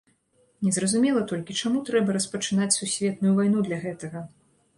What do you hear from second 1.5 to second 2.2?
чаму трэба